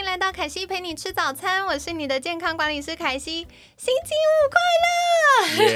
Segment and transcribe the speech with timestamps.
[0.00, 3.46] 迎来到凯西陪你吃早餐，我是你的健康管理师凯西。
[3.76, 4.58] 星期五快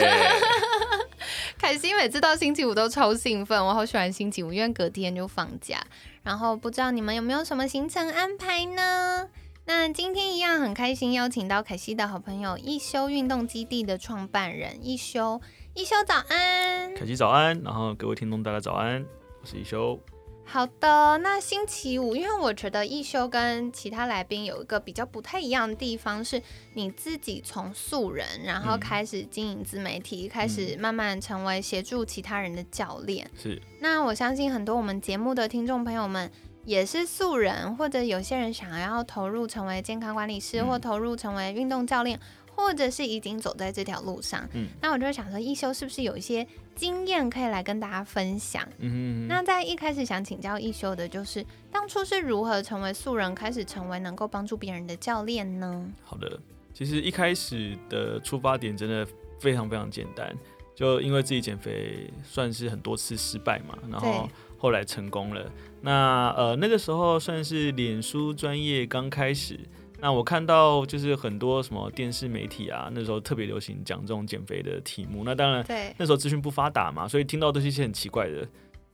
[0.00, 1.06] 乐！
[1.60, 5.84] 凯西每次到星期五都超兴奋，我好喜欢星期五，因为隔天就放假。
[6.22, 9.28] 然后不知道你们有没有什么行程安排呢？
[9.66, 15.38] 那今天一样很开心，邀请到凯西的好朋友一休运动基地的创办人一休。
[15.74, 19.04] 一休早安，凯西早安，然后各位听众大家早安，
[19.42, 20.00] 我是一休。
[20.44, 26.40] 好的，那星期五，因为我觉得一休跟其他来宾有一个比较不太一样的地方，是
[26.74, 33.28] 你自己从素人，然后开始经营自媒体，开始慢慢成为协助其他人的教练。
[33.36, 33.60] 是。
[33.80, 36.30] 那我相信很多我们节目的听众朋友们。
[36.66, 42.18] 也是素人，或者有些人想要投入成为健康管理师，或投入成为运动教练，
[42.54, 44.48] 或者是已经走在这条路上。
[44.52, 48.66] 嗯，那我就想说，一休是不是有一些经验可以来跟大家分享？
[48.78, 55.90] 嗯那在一开始想请教一休的，就是当初是如何成为素人，开始成为能够帮助别人的教练呢？
[56.02, 56.40] 好的，
[56.72, 59.06] 其实一开始的出发点真的
[59.38, 60.34] 非常非常简单，
[60.74, 64.28] 就因为自己减肥算是很多次失败嘛，然后。
[64.56, 65.44] 后来成功了，
[65.82, 69.60] 那呃那个时候算是脸书专业刚开始，
[70.00, 78.46] 那我看到就是很多什么电视媒体啊，那时候特别流行讲这种减肥的题目，那当然对那时候资讯不发达嘛，所以听到都是一些很奇怪的。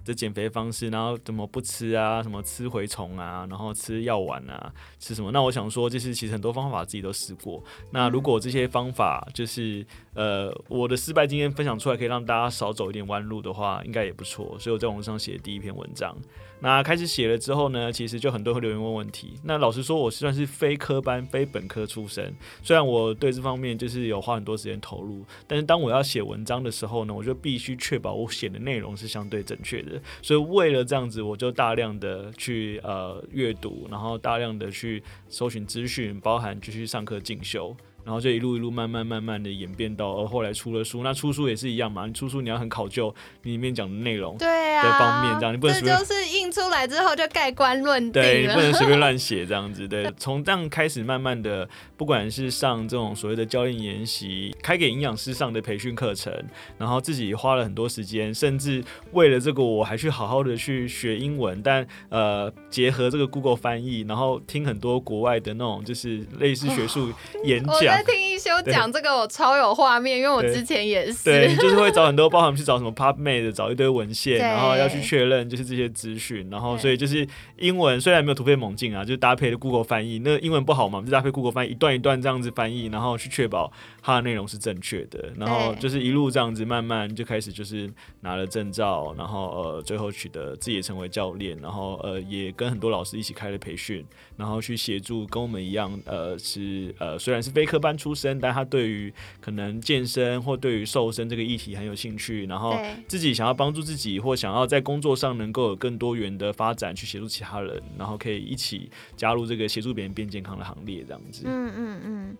[0.03, 2.23] 的减肥方式，然后怎么不吃啊？
[2.23, 3.47] 什么吃蛔虫啊？
[3.51, 4.73] 然后吃药丸啊？
[4.99, 5.31] 吃什么？
[5.31, 7.63] 那我想说，就是其实很多方法自己都试过。
[7.91, 14.57] 那如果这些方法就是呃我的失败经验分享出来，可以让大家少走一点弯路的话，应该也不错。
[14.59, 16.17] 所以我在网上写第一篇文章。
[16.61, 19.35] 那开始写了之后呢，其实就很多会留言问问题。
[19.45, 22.35] 那老实说，我算是非科班、非本科出身。
[22.63, 30.01] 虽然我对这方面就是有花很多时间投入，但是当我要写文章的时候呢，我就必须确保我写的内容是相对正确的。
[30.23, 37.75] 所以为了这样子，我就大量的去呃阅读，然后大量的去搜寻资讯，包含继续上课进修。
[38.11, 41.05] 然后就一路一路慢慢慢慢的演变到，而后来出了书。
[41.05, 49.87] 那出书也是一样嘛，你出书你要很考究你里面讲的内容，对啊，的方面这样，你不能这就是印出来之后就盖棺论定对你不能随便乱 写这样子。
[49.87, 56.35] 对，从这样开始慢慢的，不管是上这种所谓的教练研习，开给营养师上的培训课程，
[56.79, 58.83] 然后自己花了很多时间，甚至
[59.13, 67.13] 为了这个我还去好好的去学英文，但呃结合这个 Google 翻译，然后听很多国外的那种就是类似学术
[67.45, 68.00] 演讲。
[68.01, 71.25] 在听一休讲这个，我超有画面，因为我之前也是。
[71.25, 77.27] 对，就是会找很多，包含去找什么 PubMed，找一堆文献， 然后要去确认就是这些资讯，然后所以就是
[77.59, 87.91] 英文虽然没有突飞猛进啊，就是搭配的 Google 翻译，那英文不好嘛，就搭配 Google 翻译，一段一段这样子翻译，然后去确保它的内容是正确的，然后就是一路这样子慢慢就开始就是
[88.21, 94.05] 拿了证照，然后呃最后取得自己也成为教练，然后呃也跟很多老师一起开了培训，
[94.37, 97.80] 然后去协助跟我们一样呃是呃虽然是非科。
[97.81, 111.43] 班出身，但他对于可能健身或对于瘦身这个议题很有兴趣，然后自己想要帮助自己或想要在工作上能够有更多元的发展，去协助其他人，然后可以一起加入这个协助别人变健康的行列，这样子。
[111.47, 112.37] 嗯嗯嗯，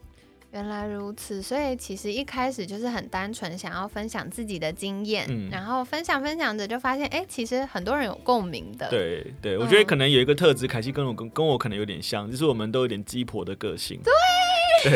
[0.53, 8.89] 原来如此，所以其实一开始就是很单纯想要分享自己的经验，然后分享分享着就发现，哎，其实很多人有共鸣的。
[8.91, 14.01] 对对，我觉得可能有一个特质，凯西跟我跟跟我可能有点像，就是我们都有点鸡婆的个性。
[14.03, 14.13] 对。
[14.83, 14.91] 这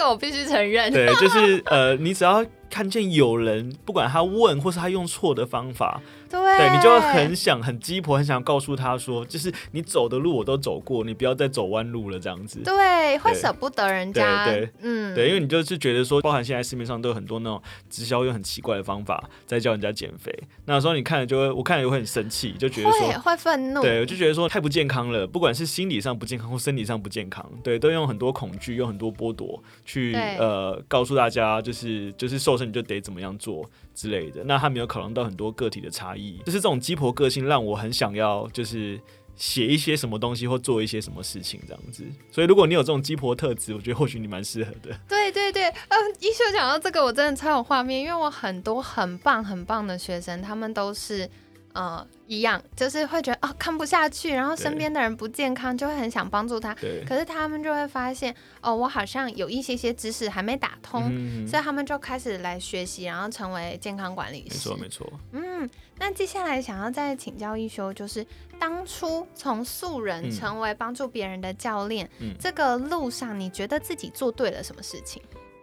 [0.00, 0.92] 个我必须承认。
[0.92, 6.00] 对，就是呃，你只要看见有人，不管他问或是他用错的方法。
[6.30, 12.60] 对，你就会很想很鸡婆，很想告诉他说，就是你走的路我都走过，你不要再走弯路了，这样子。
[12.64, 14.46] 对，会舍不得人家。
[14.46, 20.32] 对，嗯，对，因为你就是觉得说，包含现在市面上都有很多那种直销用很奇怪的方法在教人家减肥，
[20.66, 23.82] 那时候你看了就会，我看了就会很生气，就觉得说会愤怒。
[23.82, 33.68] 对，我就觉得说太不健康了，不管是心理上不健康或身体上不健康，对，都用很多恐惧，用很多剥夺去呃告诉大家，就是就是瘦身你就得怎么样做。
[34.00, 38.98] 之类的，那他没有考量到很多个体的差异，就是这种鸡婆个性让我很想要，就是
[39.36, 42.02] 写一些什么东西或做一些什么事情这样子。
[42.32, 44.98] 所以如果你有这种鸡婆特质，我觉得或许你蛮适合的。
[45.06, 51.28] 对对对，嗯，一秀讲到这个，我真的超有画面，因为我很多很棒很棒的学生，他们都是
[51.72, 56.74] 呃，一样，就是会觉得哦看不下去，然后身边的人不健康，就会很想帮助他。
[56.74, 64.76] 对，可是他们就会发现，哦，我好像有一些些知识还没打通，嗯，所以他们就开始来学习，然后成为健康管理师没。
[64.76, 65.12] 错没错。
[65.32, 68.26] 嗯，那接下来想要再请教一休，就是
[68.58, 75.22] 当初从素人嗯成为帮助别人的教练，嗯这个路上，你觉得自己做对了什么事情？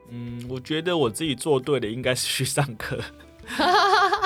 [0.09, 2.97] 嗯，我觉得我自己做对的应该是去上课。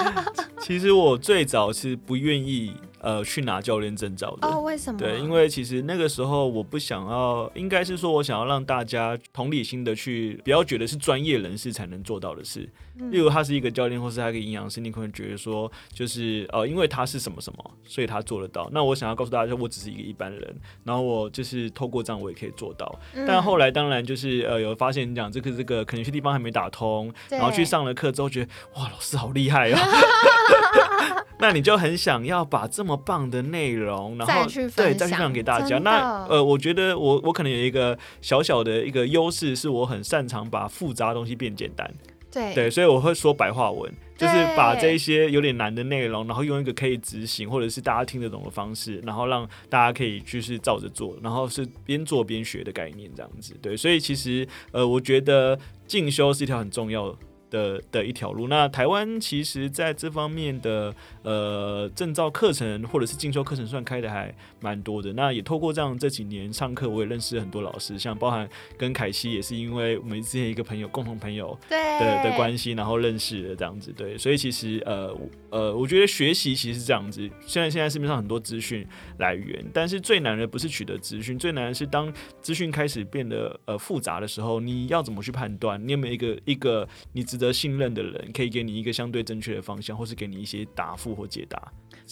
[0.62, 4.48] 其实我最早是不愿意呃去拿教练证照的。
[4.48, 4.98] 哦，为什么？
[5.00, 12.70] 对，因为其实那个时候我不想要，应该是说我想要让大家同理心的去，不要觉得是专业人士才能做到的事。
[13.00, 18.70] 嗯例如他是一个教练，或是他一个营养师，你可能觉得说，就是呃，因为他是什么什么，所以他做得到。
[18.72, 23.00] 那我想要告诉大家，我只是一个一般人，然后我就是透过这样，我也可以做到。
[23.16, 29.80] 嗯但后来当然就是呃，有发现你讲这个这个，可能有些地方还没打通，然后去上了课之后，觉得哇，老师好厉害啊！
[31.42, 35.80] 那你就很想要把这么棒的内容，然后再去分享对再去分享给大家。
[35.80, 41.92] 那呃，我觉得我我可能有一个小小的一个优势，是我很擅长把复杂的东西变简单。
[42.32, 53.54] 对对，所以我会说白话文，就是把这一些有点难的内容，然后用一个可以执行或者是大家听得懂的方式，然后让大家可以就是照着做，然后是边做边学的概念这样子。
[53.62, 57.14] 对，所以其实呃，我觉得进修是一条很重要
[57.52, 58.48] 的的一条路。
[58.48, 65.14] 那台湾其实在这方面的呃证照课程或者是进修课程算开的还蛮多的。
[65.14, 71.56] 那也透过这样这几年上课，我也认识很多老师，像包含跟凯西也是因为我们之前一个朋友共同朋友。
[71.70, 75.14] 对的的关系，然后认识的这样子，对，所以其实呃
[75.50, 77.30] 呃，我觉得学习其实是这样子。
[77.46, 78.88] 虽然现在市面上很多资讯
[79.18, 82.12] 来源，但是最难的不是取得资讯，最难的是当
[82.42, 85.86] 资讯开始变得呃复杂的时候，你要怎么去判断？
[85.86, 91.62] 你有没有一个一个你值得信任的人，可以给你一个相对正确的方向，或是给你一些答复或解答？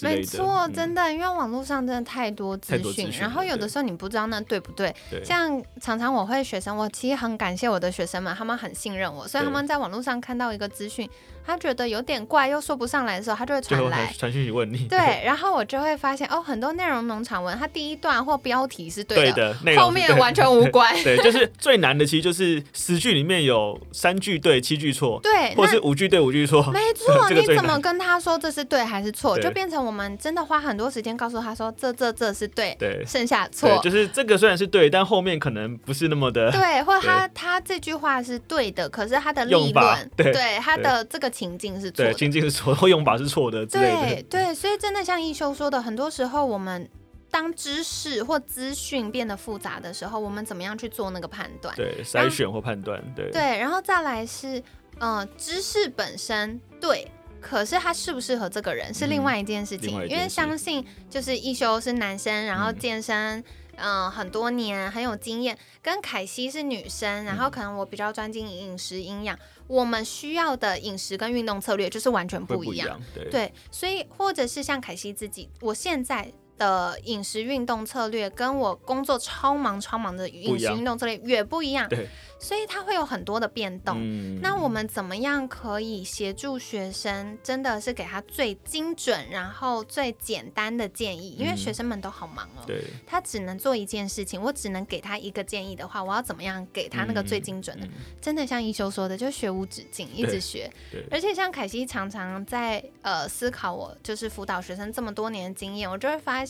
[0.02, 4.96] 没错，嗯真的，因为网络上真的太多资讯，太多资讯然后有的时候你不知道那对不对。
[5.10, 11.10] 对像常常我会学生，我其实很感谢我的学生们，他们很信任我，所以他们在网络上看到一个资讯，
[11.46, 14.32] 他觉得有点怪又说不上来的时候，他就会传来传。
[14.32, 20.94] 讯息问你，对， 然后我就会发现哦，很多内容农场文，它第一段或标题是对的，后面对完全无关。
[21.04, 26.64] 对， 就是最难的，其实就是十句里面有三句对，七句错，对，或者是五句对，五句错。
[26.72, 33.80] 没错， 你怎么跟他说这是对还是错，就变成我们真的花很多时间告诉他说这这这是对，对剩下，错。
[33.84, 36.52] 就是这个虽然是对，但后面可能不是那么的。
[36.52, 42.12] 对，或者他他这句话是对的，可是他的立论，对他的这个情境是错。
[42.14, 43.66] 情境是错， 或用法是错的。
[43.66, 46.90] 对对，所以真的像一休说的，很多时候我们
[47.30, 51.76] 当知识或资讯变得复杂的时候，我们怎么样去做那个判断？
[51.76, 54.62] 对，筛选或判断，对对，然后再来是，
[55.00, 57.08] 呃，知识本身对，
[57.40, 63.44] 可是他适不适合这个人是另嗯外一件事情，因为相信就是一休是男生，然后嗯健身。
[63.82, 72.88] 嗯、很多年很有经验，跟凯西是女生，然嗯后可能我比较专精饮食营养，我们需要的饮食跟运动策略就是完全不一样。
[72.88, 73.02] 一样。
[73.14, 82.08] 对对，所以或者是像凯西自己，我现在的饮食运动策略跟我工作超忙超忙的饮食运动策略也不一样，对，
[82.38, 83.98] 所以它会有很多的变动。
[84.00, 91.36] 嗯那我们怎么样可以协助学生，真的是给他最精准，然后最简单的建议？
[91.40, 97.88] 因为嗯学生们都好忙哦，对他只能做一件事情，我只能给他一个建议的话，我要怎么样给他那个最精准的？
[97.88, 100.70] 嗯真的像一休说的，就学无止境，一直学。
[101.10, 106.49] 而且像凯西常常在呃思考我就是辅导学生这么多年的经验，我就会发现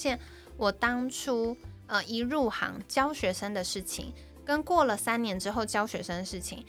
[0.58, 1.56] 我当初
[1.88, 4.14] 呃一入行教学生的事情，
[4.46, 6.66] 跟过了三年之后教学生的事情，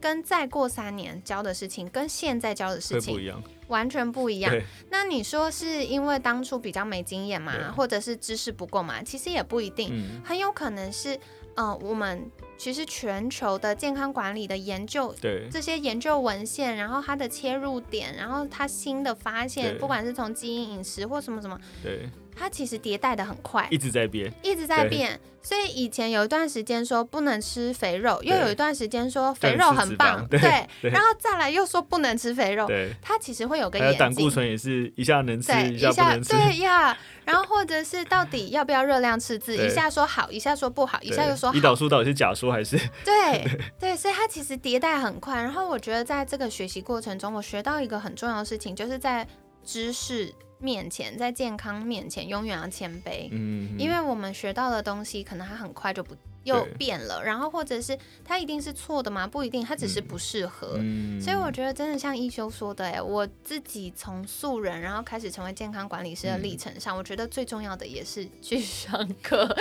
[0.00, 3.42] 跟再过三年教的事情，跟现在教的事情不一样。
[3.68, 4.54] 完全不一样。
[4.90, 9.02] 那你说是因为当初比较没经验对嘛，或者是知识不够嘛？
[9.02, 9.88] 其实也不一定。
[9.92, 11.18] 嗯，很有可能是，
[11.54, 22.10] 呃，我们其实全球的健康管理的研究，对这些研究文献，然后它的切入点，然后它新的发现，不管是从基因、饮食或什么什么，对，
[22.42, 24.34] 它其实迭代的很快一，直在变。
[24.42, 25.20] 一直在变。
[25.44, 30.40] 所以以前有一段时间说不能吃肥肉，又有一段时间说肥肉很棒，对
[30.80, 34.28] 对然后再来又说不能吃肥肉，对，它其实会有个眼睛胆固。
[34.28, 36.32] 醇也是一下能吃，对，一一下下不能吃。
[36.32, 42.76] 对呀，然后或者是到底要不要热量赤字，一下说好，一下说不好，一下又说胰岛，素到底是假说还是？
[43.04, 43.44] 对
[43.78, 45.40] 对，所以它其实迭代很快。
[45.40, 49.26] 然后我觉得在这个学习过程中，我学到一个很重要的事情，就是在
[49.64, 50.32] 知识
[50.62, 53.28] 面前，在健康面前，永远要谦卑。
[53.32, 59.26] 嗯，因为我们学到的东西，可能它很快就不又变了，然后或者是他一定是错的吗？
[59.26, 60.78] 不一定，他只是不适合。
[61.20, 69.56] 所以我觉得真的像一休说的，哎，我自己从素人然后开始成为健康管理师的历程上，我觉得最重要的也是去上课，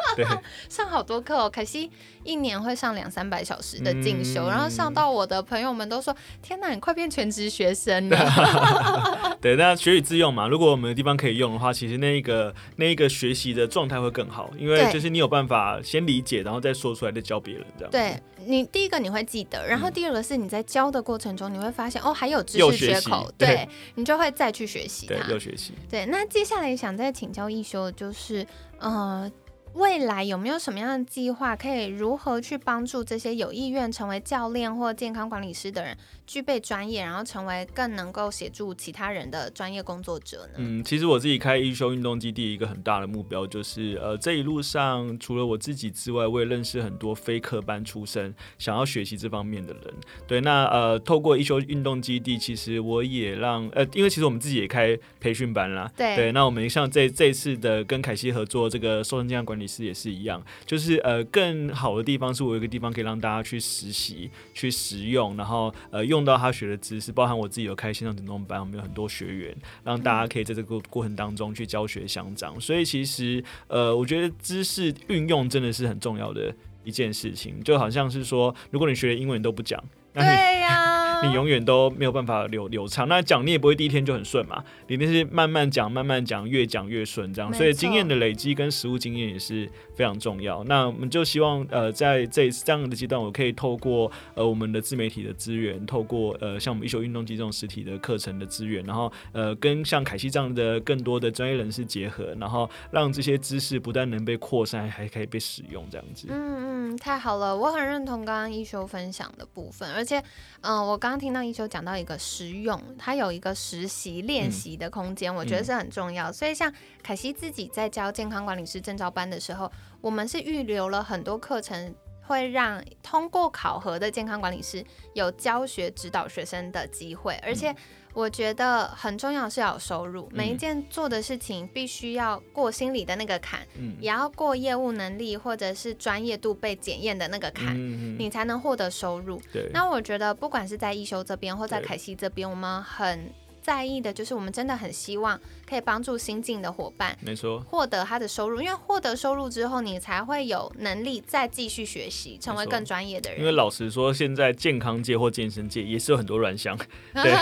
[0.68, 1.48] 上好多课哦。
[1.48, 1.90] 可惜
[2.22, 9.36] 一年会上两三百小时的进修，然后上到我的朋友们都说：“天哪，你快变全职学生了。
[9.40, 10.46] ”对，那学以致用嘛。
[10.46, 16.09] 如果我们的地方可以用的话，其实那一个那一个学习的状态会更好，因为就是你有办法先。
[16.10, 17.90] 理解，然后再说出来，再教别人这样。
[17.90, 25.18] 对你，第一个你会记得，然后第二个是你在教的过程中，你会发现哦，还有知识缺口，对你就会再去学习对。
[25.28, 25.72] 又学习。
[25.88, 28.46] 对，那接下来想再请教一休就是，
[28.78, 29.30] 呃。
[29.74, 35.96] 未来有没有什么样的计划，可以如何去帮助这些有意愿成为教练或健康管理师的人，
[36.30, 40.58] 具备专业，然后成为更能够协助其他人的专业工作者呢？
[40.58, 49.94] 嗯，其实我自己开一休运动基地，一个很大的目标就是，呃，这一路上除了我自己之外，我也认识很多非科班出身想要学习这方面的人。
[50.26, 55.90] 对，那呃，透过一休运动基地，其实我也让呃，因为其实我们自己也开培训班啦。
[55.96, 59.60] 对对，那我们像这这次的跟凯西合作这个瘦身健康管理。
[59.60, 72.60] 理师也是一样，就是呃，更好的地方是我有一个地方可以让大家去实习、去实用，然后呃，用用到他学的知识，包含我自己有开线上运动班，我们有很多学员，让大家可以在这个过程当中去教学相长。
[72.60, 80.22] 所以其实呃，我觉得知识运用真的是很重要的一件事情，就好像是说，如果你学的英文都不讲，对
[80.60, 80.89] 呀。
[81.22, 90.62] 你永远都没有办法流流畅，那讲你也不会第一天就很顺嘛，你那是慢慢讲，慢慢讲，越讲越顺这样，所以经验的累积跟实务经验也是非常重要。
[90.64, 106.28] 那我们就希望呃，在这这样的阶段，我可以透过呃我们的自媒体的资源，透过呃像我们一休运动机这种实体的课程的资源，然后呃跟像凯西这样的更多的专业人士结合，然后让这些知识不但能被扩散，还可以被使用这样子。
[106.30, 110.22] 嗯嗯，太好了，我很认同刚刚一休分享的部分，而且
[110.62, 111.10] 嗯，我刚。
[111.10, 116.30] 刚听到一休讲到一个实用，它有一个实习练习的空间，我觉得是很重要。
[116.30, 119.68] 所以像凯西自己在教健康管理师证照班的时候，
[120.00, 121.92] 我们是预留了很多课程，
[122.30, 124.84] 会让通过考核的健康管理师
[125.14, 127.74] 有教学指导学生的机会，而且。
[128.12, 133.60] 我觉得很重要是要有收入，每一件做的事情必须要过心理的那个坎，
[134.00, 137.72] 也要过业务能力或者是专业度被检验的那个坎，
[138.18, 139.40] 你才能获得收入。
[139.72, 143.32] 那我觉得不管是在一休这边或在凯西这边，我们很。
[143.62, 145.38] 在意的就是我们真的很希望
[145.68, 153.40] 可以帮助新进的伙伴，没错，获得他的收入，因为获得收入之后，你才会有能力再继续学习，成为更专业的人。
[153.40, 156.76] 因为老实说，现在健康界或健身界也是有很多乱象，
[157.14, 157.32] 对，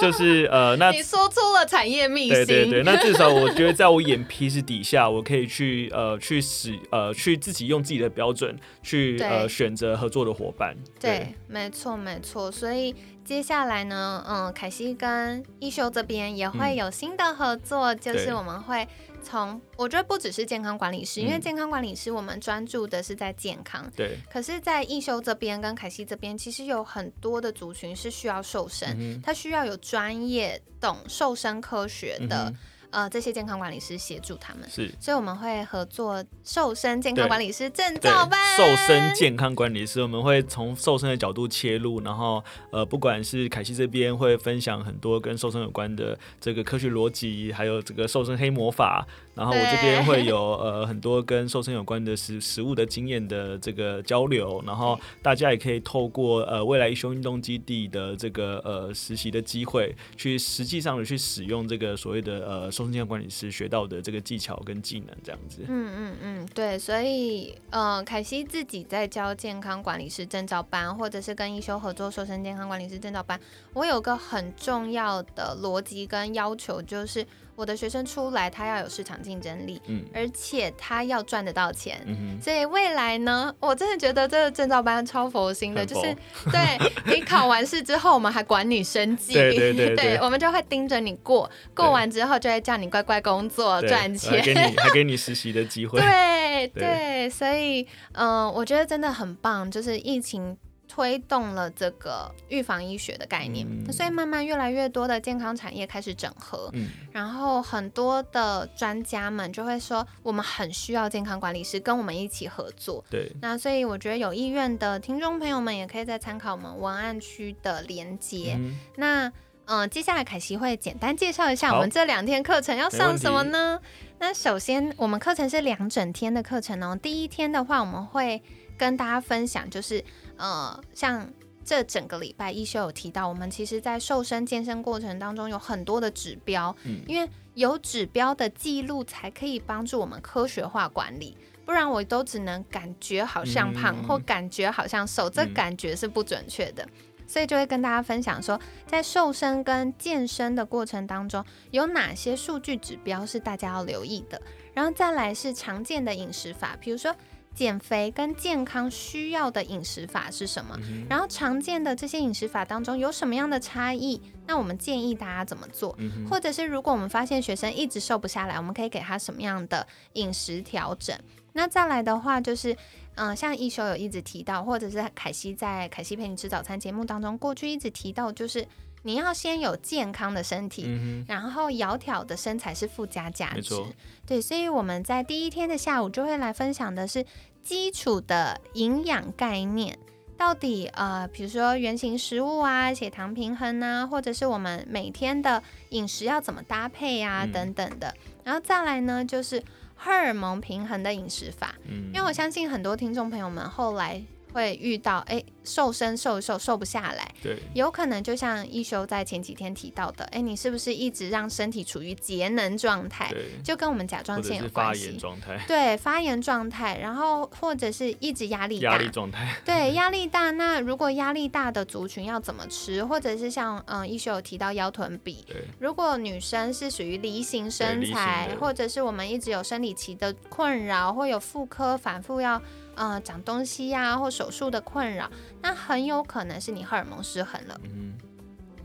[0.00, 12.94] 就是呃，那 你说出了产业秘辛，对对对，那至少 我觉得在我眼皮子底下，我可以去呃去使呃去自己用自己的标准去呃选择合作的伙伴，对，没错没错，所以。
[13.26, 18.86] 接下来呢，嗯，凯西跟一休这边也会有新的合作，就是我们会
[19.20, 24.16] 从，我觉得不只是健康管理师，因为健康管理师我们专注的是在健康，对。
[24.30, 32.52] 可是，在一休这边跟凯西这边，其实有很多的族群是需要瘦身，他需要有专业懂瘦身科学的。
[32.96, 38.40] 呃，这些健康管理师协助他们，是，所以我们会合作瘦身健康管理师证照班。
[38.56, 49.06] 瘦身健康管理师，我们会从瘦身的角度切入，然后呃，不管是凯西这边会分享很多跟瘦身有关的这个科学逻辑，还有这个瘦身黑魔法。
[49.34, 65.62] 然后我这边会有呃很多跟瘦身有关的食食物的经验的这个交流，然后大家也可以透过呃未来一休运动基地的这个呃实习的机会，去实际上的去使用这个所谓的呃瘦健康管理师学到的这个技巧跟技能这样子。
[65.68, 73.40] 嗯嗯嗯，对，所以呃凯西自己在教健康管理师证照班，或者是跟一休合作瘦身健康管理师证照班，
[73.72, 77.26] 我有个很重要的逻辑跟要求就是。
[77.56, 86.14] 我的学生出来，他要有市场竞争力，嗯，而且他要赚得到钱，嗯所以未来呢，我真的觉得这个证照班超佛心的，就是
[86.52, 100.56] 对你考完试之后，我们还管你生计，对对对，对我们就会盯着你过，过完之后就会叫你乖乖工作赚钱，给你还给你实习的机会， 对对，所以嗯，我觉得真的很棒，就是疫情。
[100.96, 106.72] 推动了这个预防医学的概念，所以慢慢越来越多的健康产业开始整合，
[107.12, 113.04] 然后很多的专家们就会说，我们很需要健康管理师跟我们一起合作。
[113.10, 118.58] 对，那所以我觉得有意愿的听众朋友们也可以再参考我们文案区的连接。
[118.96, 119.30] 那
[119.66, 123.78] 嗯，接下来凯西会简单介绍一下我们这两天课程要上什么呢？
[124.18, 126.96] 那首先，我们课程是两整天的课程哦。
[126.96, 128.42] 第一天的话，我们会
[128.78, 130.02] 跟大家分享，就是
[130.36, 131.28] 呃，像
[131.64, 141.36] 这整个礼拜一休有提到，我们其实在瘦身健身过程当中有很多的指标，嗯因为有指标的记录才可以帮助我们科学化管理。
[141.64, 146.86] 不然我都只能感觉好像胖、嗯或感觉好像瘦，这嗯感觉是不准确的。
[147.26, 154.40] 所以就会跟大家分享说，在瘦身跟健身的过程当中，有哪些数据指标是大家要留意的。
[154.72, 157.12] 然后再来是常见的饮食法，比如说
[157.56, 160.78] 减肥跟健康需要的饮食法是什么？
[161.08, 164.20] 然后常见的这些饮食法当中有什么样的差异？
[164.46, 165.94] 那我们建议大家怎么做？
[165.98, 171.18] 嗯，或者是如果我们发现学生一直瘦不下来，我们可以给他什么样的饮食调整？
[171.54, 172.76] 那再来的话就是，
[173.14, 178.66] 嗯、像一休有一直提到，或者是凯西在凯西陪你吃早餐节目当中，过去一直提到，就是
[179.06, 183.88] 你要先有健康的身体，嗯然后窈窕的身材是附加价值没错。
[184.26, 187.24] 对，所以我们在第一天的下午就会来分享的是
[187.62, 189.96] 基础的营养概念。
[190.36, 198.12] 到底呃，比如说原型食物啊、血糖平衡啊，或者是我们每天的饮食要怎么搭配啊、嗯等等的。
[198.44, 199.62] 然后再来呢，就是
[199.94, 201.76] 荷尔蒙平衡的饮食法。
[201.84, 204.22] 嗯，因为我相信很多听众朋友们后来
[204.52, 215.06] 会遇到，哎，瘦身瘦一瘦瘦不下来，对，有可能就像一休在前几天提到的，哎，你是不是一直让身体处于节能状态，对，就跟我们甲状腺有关系。
[215.06, 220.52] 炎状态、对发炎状态，然后或者是一直压力大，压力状态，对压力大。
[220.52, 225.44] 那如果压力大的族群要怎么吃，或者是像嗯一休有提到腰臀比，
[225.80, 232.60] 如果女生是属于梨形身材，或者是我们一直有生理期的困扰，或有妇科反复要
[232.94, 235.30] 呃长东西呀、或手术的困扰，
[235.62, 237.80] 那很有可能是你荷尔蒙失衡了。
[237.84, 238.14] 嗯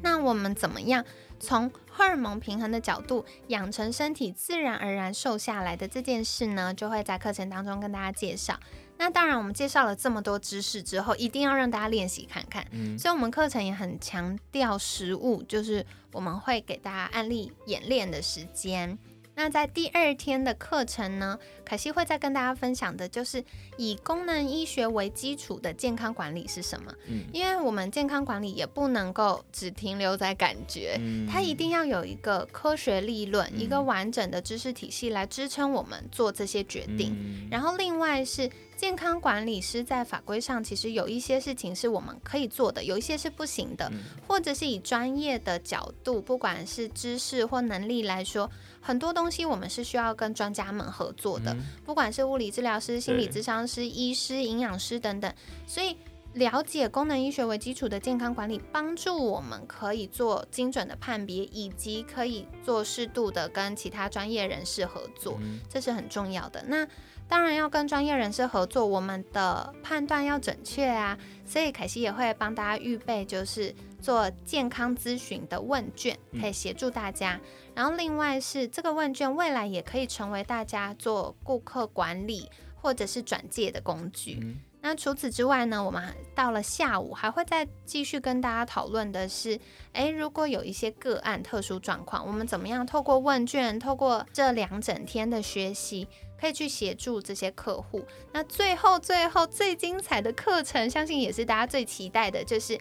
[0.03, 1.05] 那我们怎么样
[1.39, 6.73] 从荷尔蒙平衡的角度养成身体自然而然瘦下来的这件事呢？
[6.73, 8.59] 就会在课程当中跟大家介绍。
[8.97, 12.65] 那当然，我们介绍了这么多知识之后，一定要让大家练习看看。
[12.71, 18.97] 嗯所以，我们课程也很强调实物，就是我们会给大家案例演练的时间。
[19.33, 23.43] 那在第二天的课程呢，凯西会再跟大家分享的就是
[23.77, 26.93] 以功能医学为基础的健康管理是什么。
[27.07, 27.23] 嗯。
[27.33, 31.25] 因为我们健康管理也不能够只停留在感觉，嗯。
[31.27, 33.59] 它一定要有一个科学理论，嗯。
[33.59, 37.15] 一个完整的知识体系来支撑我们做这些决定。
[37.17, 37.47] 嗯。
[37.49, 44.01] 然后另外是健康管理师在法规上，其实有一些事情是我们可以做的，有一些是不行的，嗯。
[44.27, 48.49] 或者是以专业的角度，不管是知识或能力来说，
[48.81, 55.33] 很多东西我们是需要跟专家们合作的，嗯不管是物理治疗师、心理对咨商师、医师、营养师等等，
[55.65, 55.95] 所以。
[56.35, 65.37] 了解功能医学为基础的健康管理，帮助我们可以做精准的判别，以及可以做适度的跟其他专业人士合作。
[65.41, 66.63] 嗯这是很重要的。
[66.69, 66.87] 那
[67.31, 71.17] 当然要跟专业人士合作，我们的判断要准确啊。
[71.45, 77.39] 所以凯西也会帮大家预备，就是做健康咨询的问卷，可以协助大家。
[77.73, 84.37] 然后另外是这个问卷未来也可以成为大家做顾客管理或者是转介的工具。
[84.41, 89.59] 嗯那除此之外呢，我们到了下午还会再继续跟大家讨论的是，
[89.93, 96.07] 诶，如果有一些个案特殊状况，我们怎么样透过问卷，透过这两整天的学习，
[96.39, 98.03] 可以去协助这些客户。
[98.33, 102.75] 那最后最后最精彩的课程，相信也是大家最期待的，就是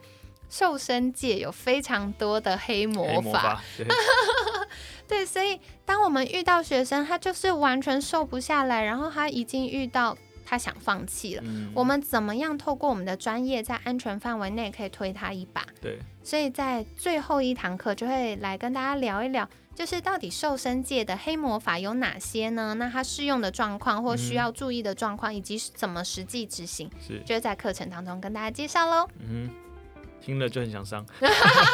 [0.48, 3.86] 瘦身界有非常多的黑魔法，对，
[5.06, 10.16] 对，所以当我们遇到学生，他就是完全瘦不下来，然后他已经遇到
[10.50, 11.42] 他想放弃了。
[11.46, 15.64] 嗯我们怎么样透过我们的专业，在安全范围内可以推他一把？
[15.80, 22.74] 对，所以在最后一堂课就会来跟大家聊一聊，就是到底瘦身界的黑魔法有哪些呢？
[22.74, 29.08] 那它适用的状况或需要注意的状况，以及怎么实际执行，是，就会在课程当中跟大家介绍喽。
[29.20, 29.48] 嗯，
[30.20, 31.06] 听了就很想上，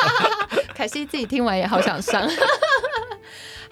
[0.76, 2.28] 可惜自己听完也好想上。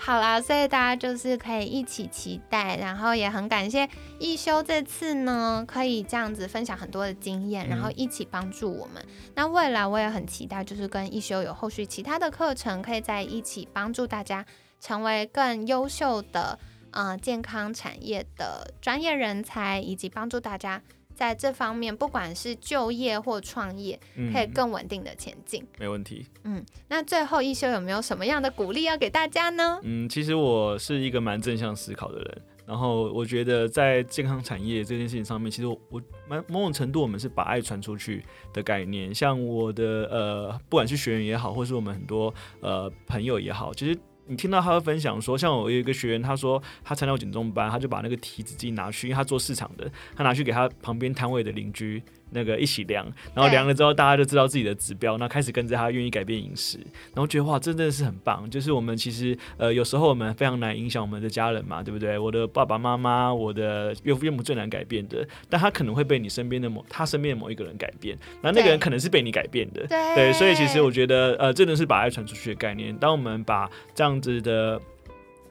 [0.06, 3.88] 好啦，所以大家就是可以一起期待，然后也很感谢
[4.18, 9.02] 一休这次呢，可以这样子分享很多的经验，嗯然后一起帮助我们。
[9.34, 14.44] 那未来我也很期待，就是跟一休有后续其他的课程，可以在一起帮助大家
[14.78, 16.58] 成为更优秀的
[16.90, 20.82] 呃健康产业的专业人才，以及帮助大家
[21.14, 25.66] 在这方面，不管是就业或创业，嗯可以更稳定的前进。
[25.78, 26.26] 没问题。
[26.42, 29.78] 嗯，那最后一休有没有什么样的鼓励要给大家呢？
[29.82, 39.14] 嗯，其实我是一个蛮正向思考的人，然后我觉得在健康产业这件事情上面，其实我我蛮某种程度我们是把爱传出去的概念。
[39.14, 43.98] 像我的呃，不管是学员也好，或是我们很多呃朋友也好，其实。
[44.26, 52.02] 你听到他会分享说，像我有一个学员，他说他参加减重班，他就把那个体脂机拿去，因为他做市场的，他拿去给他旁边摊位的邻居。
[52.34, 56.78] 那个一起量，然后量了之后，大家就知道自己的指标，那开始跟着他，愿意改变饮食，
[57.14, 58.48] 然后觉得哇，真的是很棒。
[58.50, 62.18] 就是我们其实呃，有时候我们非常难影响我们的家人嘛，对不对？
[62.18, 70.32] 我的爸爸妈妈，我的岳父岳母最难改变的，但他可能会被你身边的某他身边的某一个人改变，那那个人可能是被你改变的，对。
[70.32, 72.94] 所以其实我觉得呃，真的是把爱传出去的概念。
[72.96, 74.80] 当我们把这样子的。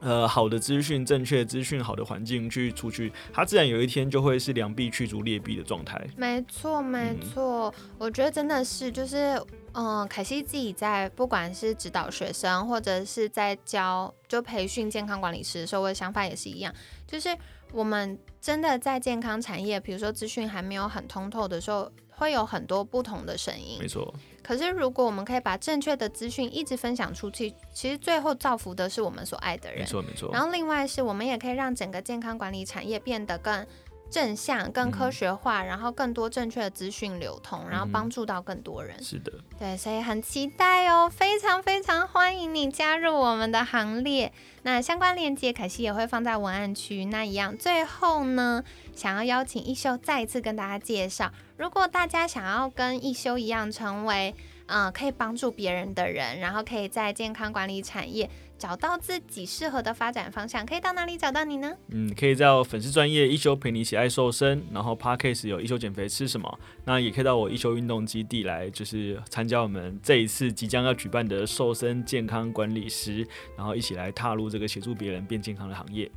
[0.03, 6.05] 呃，好的资讯、正确资讯、好的环境去出去，它自然有一天就会是良币驱逐劣币的状态。
[6.17, 9.41] 没错，没错，我觉得真的是，就是，
[9.73, 16.73] 嗯，凯西自己在不管是指导学生，或者是在教，就培训健康管理师的时候，我的想法也是一样，
[17.07, 17.29] 就是
[17.71, 23.77] 我们真的在健康产业，比如说资讯还没有很通透的时候，会有很多不同的声音。
[23.79, 24.13] 没错。
[24.43, 29.79] 可是，如果我们可以把正确的资讯一直分享出去，其实最后造福的是我们所爱的人。
[29.79, 30.29] 没错，没错。
[30.33, 33.65] 然后，另外是我们也可以让整个健康管理产业变得更
[34.11, 39.01] 正向、更科学化，然后更多正确的资讯流通，然后帮助到更多人。
[39.01, 44.31] 是的，对，所以很期待哦，非常非常欢迎你加入我们的行列。
[44.61, 47.05] 那相关链接，凯西也会放在文案区。
[47.05, 51.31] 那一样，最后呢，想要邀请一休再一次跟大家介绍。
[51.63, 61.73] 如果大家想要跟一休一样成为嗯可以帮助别人的人，然后可以在健康管理产业找到自己适合的发展方向，可以到哪里找到你呢？
[61.87, 76.11] 嗯，可以在粉丝专业一休陪你一起爱瘦身，然后 Parkcase 有一休减肥吃什么，那也可以到我一休运动基地来，就是参加我们这一次即将要举办的瘦身健康管理师，然后一起来踏入这个协助别人变健康的行业。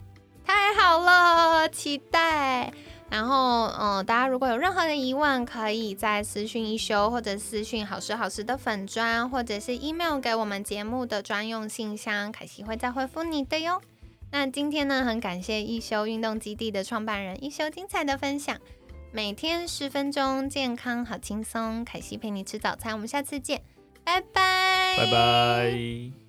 [0.44, 2.72] 太好了，期待。
[3.08, 13.80] 然后，嗯，大家如果有任何的疑问，可以在私讯一休，或者私讯好时好时的粉砖，或者是 email 给我们节目的专用信箱，凯西会再回复你的哟。
[14.32, 18.58] 那今天呢，很感谢一休运动基地的创办人一休精彩的分享，
[19.12, 23.62] 每天十分钟，健康好轻松，凯西陪你吃早餐，我们下次见，
[24.02, 26.25] 拜拜，拜拜。